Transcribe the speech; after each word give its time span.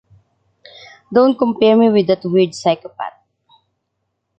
Don’t 1.13 1.37
compare 1.37 1.75
me 1.77 1.87
with 1.91 2.07
that 2.07 2.23
weird 2.25 2.55
psychopath. 2.55 3.19